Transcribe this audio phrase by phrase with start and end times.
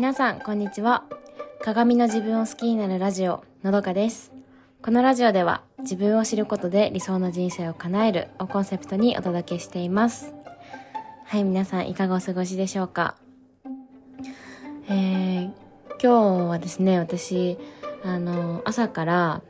[0.00, 1.04] 皆さんこんにちは。
[1.60, 4.32] 鏡の自分を好きになるラジオのどかです。
[4.80, 10.32] このラジオでは自分を知ることで理想の人生を叶えるをコンセプトにお届けしています。
[11.26, 13.16] はい皆さんいかがお過ごしでしょうか？
[14.88, 15.52] えー、
[16.02, 17.58] 今日はですね私
[18.02, 19.42] あの朝から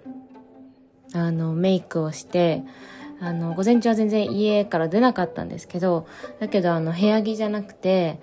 [1.14, 2.64] あのメイクをして
[3.20, 6.09] あの午前中は全然家から出なかったんですけど
[6.41, 8.20] だけどあの部屋着じゃなくて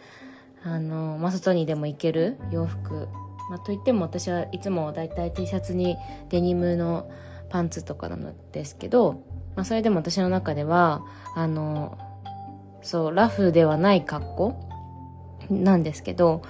[0.68, 3.08] あの、まあ、外にでも行ける洋服。
[3.50, 5.96] まあ、といっても私はいつもだいたい T シャツに
[6.30, 7.10] デニムの
[7.50, 9.24] パンツとかなのですけど、
[9.56, 11.04] まあ、それでも私の中では、
[11.36, 11.98] あの、
[12.82, 14.70] そう、ラフではない格好
[15.50, 16.42] なんですけど、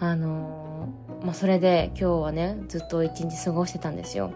[0.00, 0.88] あの、
[1.22, 4.32] まあ、それで今日はね、ずっと一日過ごしてたんですよ。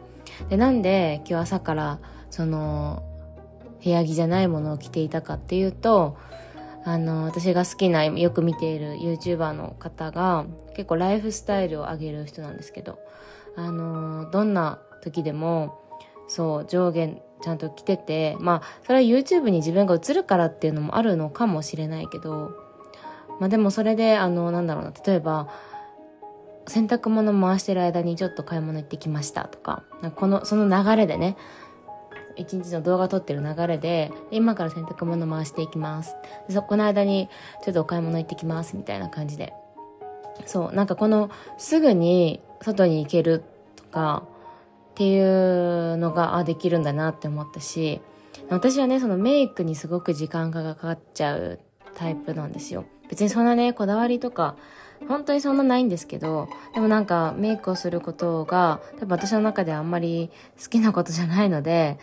[0.49, 1.99] で、なんで今日朝から、
[2.31, 3.03] その、
[3.83, 6.17] 部屋着じゃないものを着ていたかっていうと、
[6.87, 13.01] あの、私が好きな、よく見ている YouTuber の方が、結構ライフスタイルを上げる人なんですけど、
[13.57, 15.83] あの、どんな時でも、
[16.29, 17.09] そう、上下
[17.43, 22.53] ちゃんと着てて、まあ、それは YouTube に自分が映るからっていうのもあるのかもしれないけど、
[23.41, 25.49] まあでもそれで、あの、なんだろうな、例えば、
[26.69, 29.83] 洗濯物回してる間にちょっと買い物行ってきましたとか、
[30.15, 31.37] この、その流れでね、
[32.37, 36.17] 一日の動画撮ってる流れで、今から洗濯物回していきます。
[36.51, 37.29] そこの間に、
[37.65, 39.53] ちょっとお買い物行ってきます、みたいな感じで。
[40.45, 43.43] そう、なんかこの、すぐに外に行ける
[43.77, 44.23] とか、
[44.91, 48.01] っていうのが、あ、できるんだなって思ったし、
[48.49, 51.59] 私はね、そのメイクにすごく時間がかかっちゃう
[51.95, 52.85] タイプなんですよ。
[53.09, 54.57] 別にそんなね、こだわりとか、
[55.09, 60.31] 本当にそんなないんですけど、でもなんかメイクをすることが、多分私の中ではあんまり
[60.63, 61.99] 好きなことじゃないので、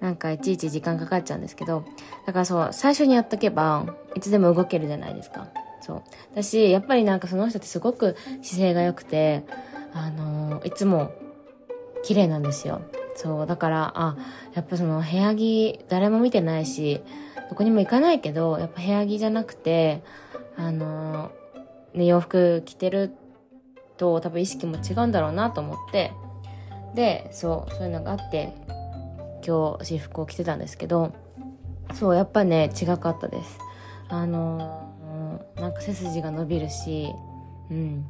[0.00, 1.84] なんかいちいち時間かかっちゃうんですけど、
[2.26, 5.48] だからそう、最初にやっとけば、いつでも動けるじゃないですか。
[5.80, 6.02] そう。
[6.36, 9.44] だし、やっぱりなんかその人ってすごく姿勢が良くて、
[9.92, 11.12] あのー、いつも
[12.02, 12.82] 綺麗なんですよ。
[13.16, 13.46] そう。
[13.46, 14.16] だから、あ、
[14.54, 17.00] やっぱその部屋着、誰も見てないし、
[17.48, 20.02] どこにも行かないけど、やっぱ部屋着じゃなくて、
[20.56, 21.30] あのー、
[21.94, 23.12] ね、洋服着てる
[23.96, 26.12] と多分意識も違うんだろうなと思って、
[26.94, 28.54] で、そう、そういうのがあって、
[29.46, 31.14] 今日私服を着てたんですけど
[31.94, 33.58] そうやっぱね違かったです。
[34.10, 37.12] あのー、なんか背筋が伸びるし
[37.70, 38.06] うん。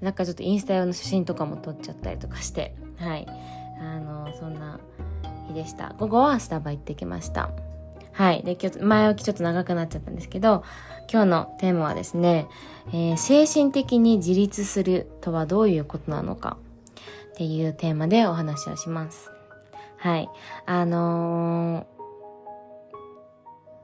[0.00, 3.26] なんかちょっとインスタ用の写真とかも撮っちゃったりとかしてはい。
[3.78, 4.80] あのー、そんな
[5.48, 5.94] 日でした。
[5.98, 7.50] 午後はスタバ行ってきました。
[8.12, 10.64] はいで今日前置きちょっと長くなっちゃったんですけど
[11.10, 12.46] 今日のテーマはですね、
[12.88, 16.56] えー、精神的に自立するとはどういうことなのか
[17.32, 19.32] っていうテーマでお話をします
[20.02, 20.28] はい。
[20.66, 21.84] あのー、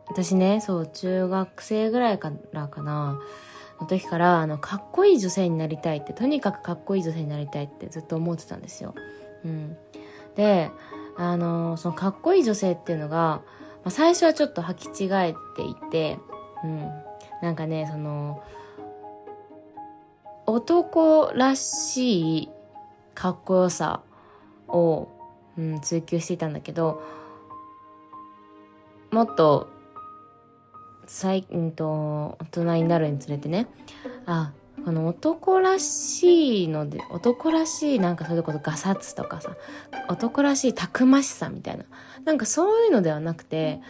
[0.09, 3.21] 私ね、そう、中学生ぐらいからかな、
[3.81, 8.97] の時から、あの、かっこいい女性になりたいって、とにかくかっこいい女性になりたいってずっと思ってたんですよ。
[9.45, 9.77] うん。
[10.35, 10.73] で、
[11.17, 13.43] あのー、そのかっこいい女性っていうのが、
[13.89, 16.19] まあ、最初はちょっと履き違えていて、
[16.63, 16.91] うん。
[17.41, 18.43] なんかね、その、
[20.45, 22.51] 男らしい
[23.15, 24.03] かっこよさ
[24.67, 25.09] を
[25.59, 27.03] うん、追求していたんだけど
[29.11, 29.69] もっと
[31.07, 33.67] 最、うんと、大人になるにつれてね
[34.25, 34.53] あ
[34.85, 39.57] この男らしいので男らしいなんかそれこそガサツとかさ
[40.09, 41.85] 男らしいたくましさみたいな
[42.25, 43.81] なんかそういうのではなくて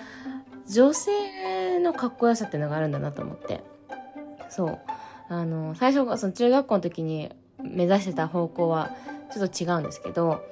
[0.69, 3.63] 女性のかっこよさっていうのがあるんだなと思って。
[4.51, 4.79] そう。
[5.31, 7.31] あの最初その中学校の時に
[7.63, 8.91] 目指してた方向は
[9.33, 10.43] ちょっと違うんですけど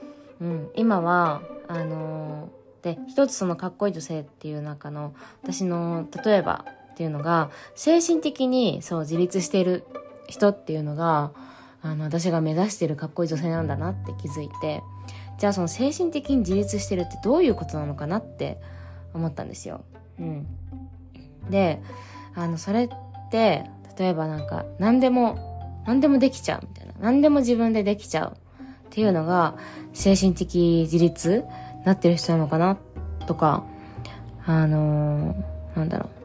[0.40, 2.50] うん、今はあの、
[2.82, 9.84] で一つそのかっこいい女性っていう中の私の例えばっていうのが精神的にそう自立してる
[10.28, 11.32] 人っていうのが
[11.82, 14.82] あの私が目指してるかっこいい女性なんだなって気づいて
[15.38, 18.58] じゃあその精神的に自立してるってどういうことなのかなって
[19.14, 19.84] 思ったんですよ。
[20.18, 20.46] うん、
[21.50, 21.82] で
[22.34, 22.88] あのそれっ
[23.30, 23.64] て
[23.98, 28.36] 例えばなんか何でも何でもできちゃうみたいな何でも自分でできちゃうっ
[28.90, 29.56] ていうのが
[29.92, 31.44] 精神的自立
[31.84, 32.76] なってる人なのかな
[33.26, 33.64] とか、
[34.44, 36.15] あのー、なんだろう。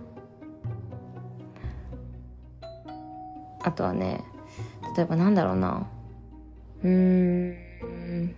[3.64, 4.24] あとはね、
[4.96, 5.88] 例えばなんだろうな。
[6.84, 8.36] うーん。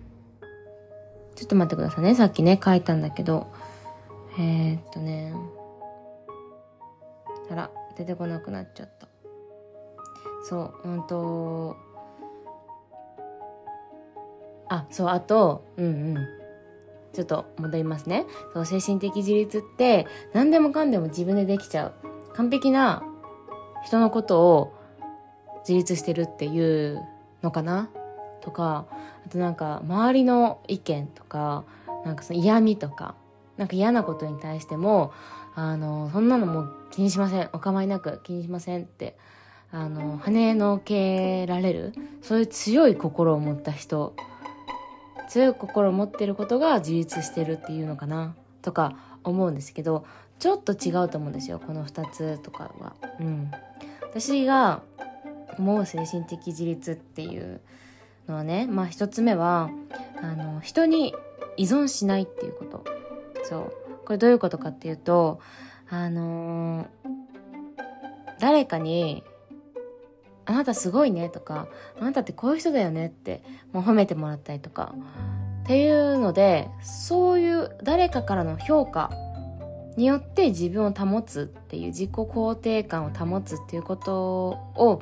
[1.34, 2.14] ちょっと待ってくださいね。
[2.14, 3.48] さっきね、書いたんだけど。
[4.38, 5.32] えー、っとね。
[7.50, 9.08] あら、出てこなくなっちゃった。
[10.44, 11.76] そう、うんと、
[14.68, 15.88] あ、そう、あと、うんう
[16.18, 16.26] ん。
[17.12, 18.26] ちょっと戻りますね。
[18.52, 21.94] そう、精神的自立って、何でもかんでも自分でできちゃう。
[22.34, 23.02] 完璧な
[23.84, 24.73] 人のことを
[25.66, 27.02] 自立してるっていう
[27.42, 27.90] のかな？
[28.40, 28.86] とか
[29.26, 31.64] あとなんか周りの意見とか
[32.04, 33.14] なんかその嫌味とか
[33.56, 35.12] なんか嫌なことに対しても
[35.54, 37.48] あのそんなのもう気にしません。
[37.52, 39.16] お構いなく気にしませんって
[39.72, 44.14] あの跳ねのけられるそういう強い心を持った人
[45.28, 48.34] 強い心を持ってることが自立してるっていうのかな？
[48.60, 50.04] とか思うんですけど
[50.38, 51.60] ちょっと違うと思うんですよ。
[51.64, 52.94] この2つとかは。
[53.20, 53.50] うん、
[54.02, 54.82] 私が
[55.58, 57.60] 思う精神的自立っていう
[58.28, 59.70] のはねまあ1つ目は
[60.22, 61.14] あの人に
[61.56, 62.84] 依存しないっていうこと。
[63.44, 63.72] そう。
[64.04, 65.40] これどういうことかっていうと
[65.88, 66.86] あのー、
[68.38, 69.22] 誰かに
[70.46, 71.68] あなたすごいねとか、
[71.98, 73.42] あなたってこういう人だよねって、
[73.72, 74.94] もう褒めてもらったりとか、
[75.62, 79.10] っていうので、そういう誰かからの評価
[79.96, 85.00] によって自分を保つっていう自己肯定感を保つっていうことを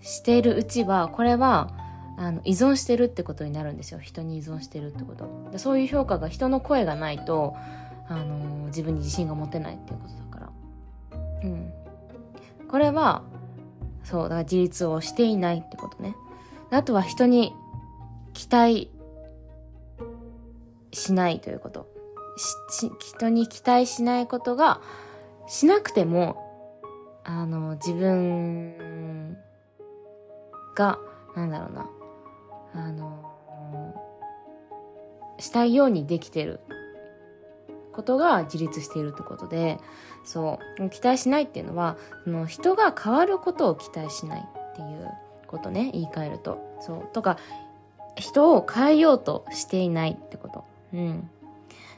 [0.00, 1.70] しているうちは、これは、
[2.18, 7.54] あの依存してるってことになるんですよ人に依存してるってことでそういう評価が人の声がないと、
[8.08, 10.52] あの自分に自信が持てないっていうことだか
[11.12, 11.72] らうん
[12.68, 13.22] これは
[14.06, 16.14] そう、だから自立をしていないってことね。
[16.70, 17.52] あとは人に
[18.34, 18.92] 期待
[20.92, 21.88] しないということ。
[23.00, 24.80] 人に期待しないことが
[25.48, 26.36] しなくても、
[27.24, 28.76] あの、自分
[30.76, 30.98] が、
[31.34, 31.90] なんだろうな、
[32.74, 33.34] あの、
[35.38, 36.60] したいようにできてる
[37.92, 39.78] ことが自立しているってことで、
[40.24, 45.10] そう、期待しないっていうのは、その人が変わることを期待しないっていう
[45.46, 46.78] ことね、言い換えると。
[46.80, 47.08] そう。
[47.12, 47.38] とか、
[48.16, 50.64] 人を変えようとしていないってこと。
[50.92, 51.30] うん。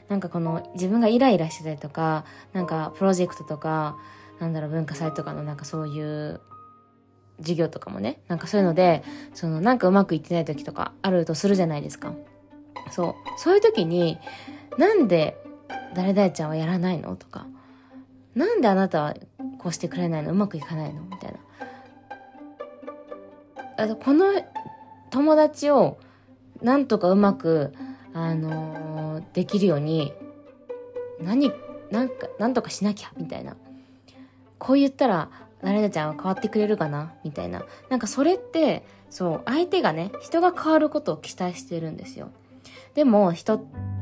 [0.07, 3.97] なんかこの自分がイライラしてたりとか、なんかプロジェクトとか、
[4.39, 6.41] なんだろう、文化祭とかのなんかそういう
[7.39, 9.03] 授業とかもね、なんかそういうので、
[9.33, 12.13] そのなんかうまくいってない時とかあるとするじゃないですか。
[12.91, 13.13] そう。
[13.37, 14.17] そういう時に、
[14.77, 15.37] なんで
[15.95, 17.45] 誰々ちゃんはやらないのとか、
[18.35, 19.15] なんであなたは
[19.57, 21.39] こうしてくれないのうまくいかないのみたいな。
[23.77, 24.25] あと、この
[25.09, 25.99] 友達を
[26.61, 27.73] なんとかうまく、
[28.13, 30.13] あのー、できるように、
[31.21, 31.51] 何、
[31.91, 33.55] なんか、なんとかしなきゃ、みたいな。
[34.57, 35.29] こう言ったら、
[35.61, 37.13] 誰々ちゃんは変わってくれるかな？
[37.23, 37.65] みたいな。
[37.89, 42.29] なんかそれって、そう、相手がね、人が変わることを期待してるんですよ。
[42.95, 43.61] でも、人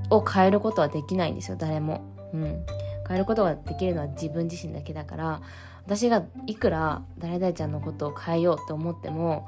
[0.09, 2.01] を変えることはできないんですよ誰も、
[2.33, 2.65] うん、
[3.07, 5.41] 変えることができるのは自分自身だけだから
[5.85, 9.47] 私がいくら誰々ちゃんのことを変えようって思っても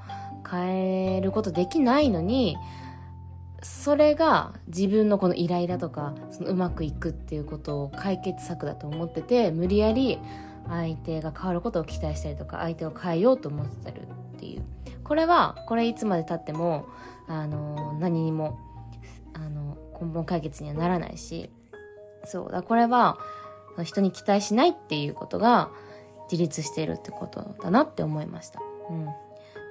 [0.49, 2.57] 変えることできないのに
[3.61, 10.19] それが自分のこのイライラとかそのうまくいくっていうことを解決策だと思ってて無理やり
[10.69, 14.01] 相手が変わることを期待したりとか相手を変えようと思ってる
[14.35, 14.63] っていう
[15.03, 16.85] これはこれいつまでたっても
[17.27, 18.59] あの何にも
[19.33, 21.49] あの根本解決にはならないし、
[22.25, 23.17] そうだ、これは
[23.83, 25.69] 人に期待しないっていうことが
[26.31, 28.61] 自立しているってことだなって思いました。
[28.89, 29.07] うん。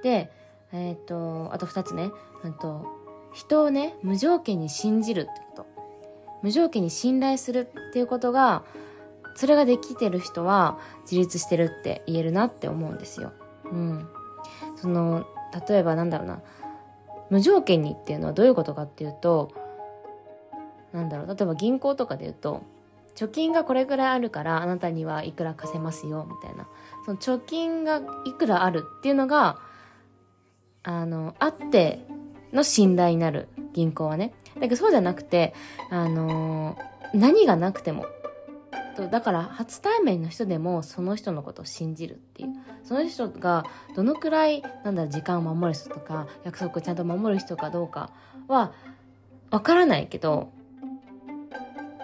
[0.03, 0.31] で、
[0.71, 2.11] えっ、ー、と、あと二つね、
[2.43, 2.85] うんと、
[3.33, 5.65] 人をね、無条件に信じるってこと。
[6.41, 8.63] 無条件に信頼するっていうことが、
[9.35, 13.31] それができてる人は自立してるって言えるなって思うんですよ。
[13.65, 14.07] うん。
[14.75, 15.25] その、
[15.67, 16.41] 例えばなんだろうな、
[17.29, 19.51] 無条件にっていうのはどういうことかっていうと、
[20.93, 22.63] なんだろう例えば銀行とかで言うと
[23.15, 26.67] 貯金がこれぐらいあるからあなたにはいくら貸せますよみたいな
[27.05, 29.59] その貯金がいくらあるっていうのが
[30.83, 32.05] あのあって
[32.53, 35.53] の信頼になる銀行はねだけどそうじゃなくて
[35.91, 36.77] あの
[37.13, 38.05] 何がなくても
[39.07, 42.49] だから初対面の人でもその人のことを信じるっていう
[42.83, 43.65] その人が
[43.95, 48.11] どのくらいなんだ時間を守る人とか約束をちゃんと守る人かどうか
[48.47, 48.73] は
[49.51, 50.51] わからないけど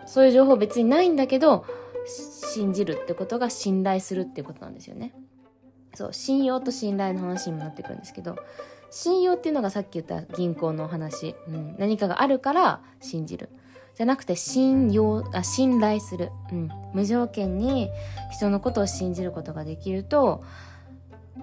[0.05, 1.65] そういう情報別にないんだけど、
[2.07, 5.13] 信じるってことが信頼するっていうことなんですよね。
[5.95, 8.37] そう、信用と信頼の話にもなってくるんですけど、
[8.91, 13.49] 信用っていうのがさっき言った銀行の話、うん、何かがあるから信じる。
[13.95, 16.31] じゃなくて信用、あ、信頼する。
[16.51, 16.69] うん。
[16.93, 17.89] 無条件に
[18.31, 20.43] 人のことを信じることができると、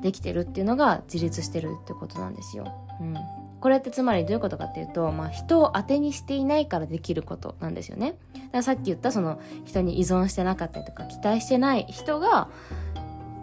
[0.02, 2.72] できてるっていうのが自立してるってことなんですよ。
[3.00, 3.16] うん。
[3.60, 8.16] これってつまりどういうことかっていうと、まあ、人を当てにしていないからできることなんですよね。
[8.34, 12.48] だからさっき言ったその人に依存してなかったりとか期待してない人が、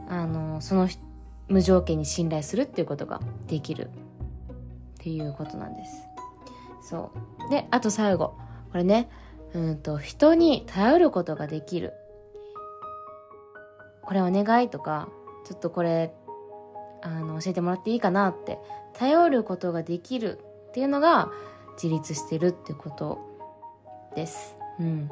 [0.10, 0.90] あの、その
[1.48, 3.90] 無条件に信頼するっていうことができるっ
[5.00, 6.04] ていうことなんです。
[6.84, 7.12] そ
[7.48, 7.50] う。
[7.50, 8.36] で、あと最後。
[8.72, 9.10] これね、
[9.54, 11.94] うんと、人に頼ることができる。
[14.02, 15.10] これお願いとか、
[15.46, 16.14] ちょっとこれ
[17.02, 18.60] あの教えてもらっていいかなって
[18.94, 21.32] 頼ることができるっていうのが
[21.82, 23.20] 自立してるってこと
[24.16, 24.56] です。
[24.80, 25.10] うん。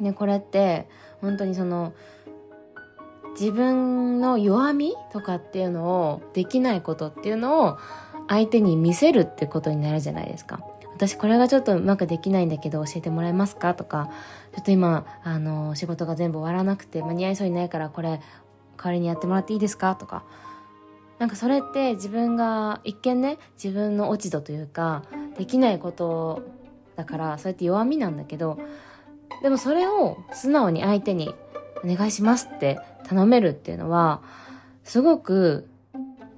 [0.00, 0.88] で、これって
[1.20, 1.92] 本当にその
[3.38, 7.78] 自分の弱みとかっていうのをできないことっていうのを
[8.28, 10.60] 相手に見せるってことになるじゃないですか。
[10.98, 13.74] 私これがちょっとうまくできないんだけど教えてもらえますか？
[13.74, 14.10] とか、
[14.52, 18.20] ちょっと今、あの、仕事が全部終わらなくて間に合いそうにないからこれ
[18.76, 19.94] 代わりにやってもらっていいですか？
[19.94, 20.24] とか。
[21.20, 25.04] なんかそれって自分が一見ね、自分の落ち度というか、
[25.36, 26.42] できないこと
[26.96, 28.58] だから、それって弱みなんだけど、
[29.42, 31.32] でもそれを素直に相手に
[31.84, 34.20] お願いしますって頼めるっていうのは、
[34.82, 35.68] すごく、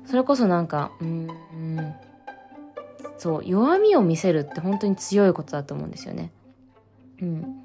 [0.05, 1.29] それこそなんか、うん、
[3.21, 6.33] そう、弱みを見せるって本当に強いことだと思うんですよね。
[7.21, 7.63] うん。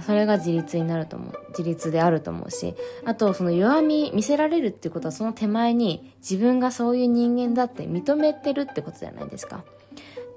[0.00, 1.32] それが自立になると思う。
[1.48, 2.76] 自立であると思うし。
[3.04, 9.64] あと、その弱み見せられるっていうことはその手前に自分がそういう人間だって認めてるってことじゃないですか。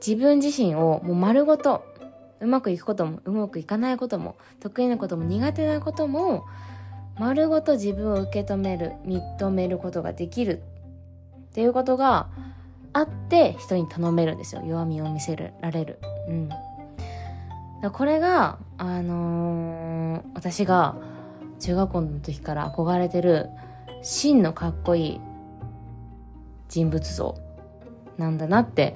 [0.04, 1.86] 自分自身をもう丸ごと、
[2.40, 6.46] うまくいくことも、うまくいかないことも、得意なことも苦手なことも、
[7.20, 10.64] 丸ごと自分を受け止める、認めることができる
[11.50, 12.30] っていうことが
[12.94, 14.64] あって人に頼めるんですよ。
[14.66, 16.00] 弱みを見せられる。
[16.28, 16.50] うん。
[17.92, 20.96] これが、あのー、私が
[21.60, 23.50] 中学校の時から憧れてる
[24.02, 25.22] 真のかっこいい
[26.68, 27.36] 人物像
[28.18, 28.96] なんだなって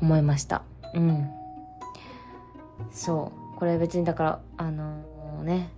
[0.00, 0.62] 思いました。
[0.94, 1.30] うん。
[2.90, 3.58] そう。
[3.58, 5.70] これ別にだから、あのー、ね、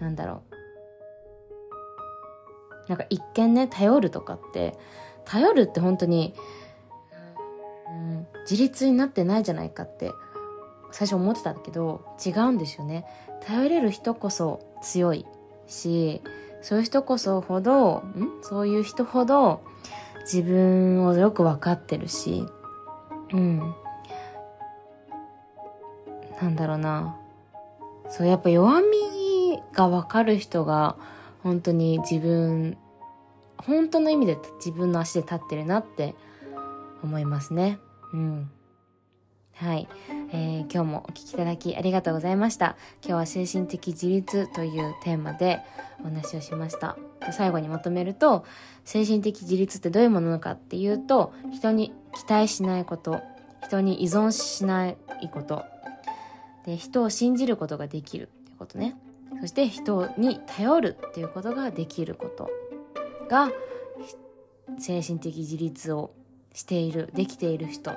[0.00, 0.52] なんだろう。
[2.88, 4.76] なんか一見ね、頼るとかって、
[5.24, 6.34] 頼るって本当に、
[7.88, 10.12] うん、自立になってないじゃないかって
[10.90, 13.06] 最初思ってたんだけど違うんですよね。
[13.46, 15.26] 頼れる人こそ強い
[15.66, 16.22] し
[16.60, 19.62] そういう人こそほどんそういう人ほど
[20.20, 22.46] 自分をよく分かってるし
[23.32, 23.74] うん。
[26.40, 27.16] なんだろうな。
[28.08, 30.96] そうやっぱ弱みが分かる人が
[31.42, 32.76] 本当に自分
[33.66, 36.14] 本当の意味で自分の足で立ってるなって
[37.02, 37.78] 思いますね。
[38.12, 38.50] うん。
[39.54, 39.86] はい、
[40.32, 42.76] えー、今日もお聴きいただきありがとうございました。
[43.02, 45.60] 今日は精神的自立というテーマで
[46.00, 46.96] お話をしました。
[47.32, 48.44] 最後にまとめると、
[48.84, 53.20] 精神的自立ってどういうものなのかっていうと、人に期待しないこと、
[53.62, 54.96] 人に依存しない
[55.32, 55.64] こと、
[56.66, 58.96] で人を信じることができるっていうことね。
[59.40, 62.50] そして人に頼るっていうことができること
[63.32, 63.50] が
[64.78, 66.12] 精神的自立を
[66.52, 67.92] している、できている人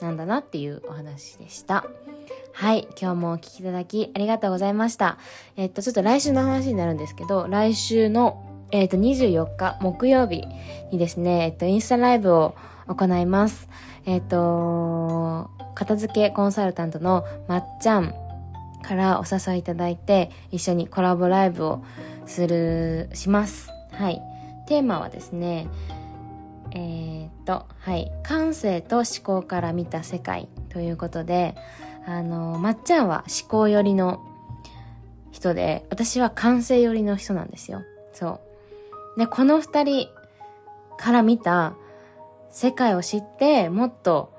[0.00, 1.84] なんだなっていうお話でした。
[2.52, 2.86] はい。
[3.00, 5.18] 今日もお聴きいただきありがとうございました。
[5.56, 10.44] えっと、ちょっと来週の話になるんですけど、来週の、えっと、24日木曜日
[10.92, 12.54] にですね、えっと、インスタライブを
[12.86, 13.68] 行います。
[14.06, 18.14] えっと、片付けコンサルタントのまっちゃん
[18.82, 21.82] からお誘いいただいて、一緒にコラボライブを
[22.26, 23.79] する、します。
[24.00, 24.22] はい。
[24.66, 25.68] テーマはですね、
[26.70, 28.10] えー、っと、はい。
[28.22, 31.54] 感性と思考から見た世界ということで、
[32.06, 34.24] あの、まっちゃんは思考寄りの
[35.32, 37.82] 人で、私は感性寄りの人なんですよ。
[38.14, 38.40] そ
[39.16, 39.20] う。
[39.20, 40.08] で、この二人
[40.96, 41.74] から見た
[42.48, 44.32] 世界を知って、もっと、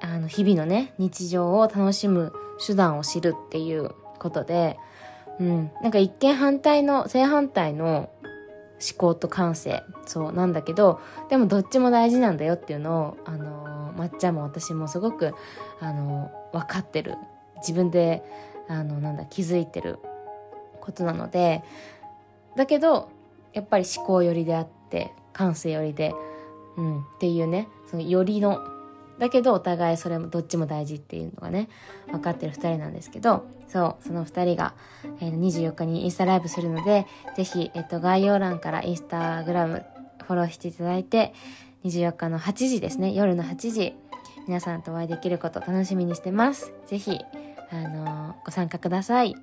[0.00, 2.32] あの、日々のね、日常を楽しむ
[2.64, 4.78] 手段を知るっていうことで、
[5.40, 5.72] うん。
[5.82, 8.10] なんか一見反対の、正反対の
[8.80, 9.82] 思考と感性。
[10.06, 15.34] そうなんだけどでもどっちも大事なんだよっていうのをあのー、まっちゃんも私もすごく
[15.80, 17.16] あの、分かってる。
[17.56, 18.22] 自分で
[18.68, 19.98] あのなんだ気づいてる
[20.80, 21.62] ことなので。
[22.56, 23.08] だけど
[23.52, 26.12] やっぱり思考寄りであって感性寄りで、
[26.76, 28.60] うん、っていうねその寄りの
[29.18, 31.68] だけどお互いそれもどっちも大事っていうのがね
[32.10, 34.74] 分かってる2人なんですけどそうその2人が、
[35.20, 37.06] えー、24日にインスタライブするので
[37.36, 39.84] ぜひ、えっと、概要欄からインスタグラム
[40.26, 41.34] フォローしていただいて
[41.84, 43.94] 24日の8時ですね夜の8時
[44.46, 46.72] 皆さんとお会いできること楽しみにしてます。
[46.86, 47.20] ぜひ
[47.70, 49.36] あのー、ご参加ください。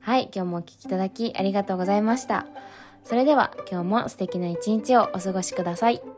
[0.00, 2.46] はい今日もお聴きいただきありがとうございました。
[3.04, 6.15] それでは今日も素敵な一日をお過ごしください。